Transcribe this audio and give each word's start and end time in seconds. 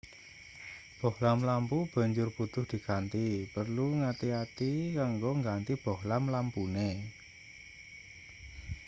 bohlam 1.01 1.37
lampu 1.49 1.77
banjur 1.93 2.27
butuh 2.37 2.65
diganti 2.71 3.25
perlu 3.53 3.87
ngati-ati 3.99 4.71
kanggo 4.97 5.31
ngganti 5.39 5.73
bohlam 5.85 6.23
lampune 6.33 6.89